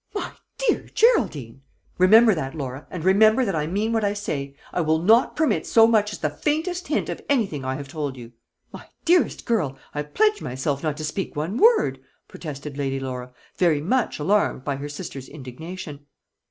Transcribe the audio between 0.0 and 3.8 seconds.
"My dear Geraldine!" "Remember that, Laura, and remember that I